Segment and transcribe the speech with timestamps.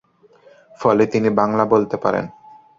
[0.79, 2.25] ফলে তিনি বাংলা বলতে পারেন।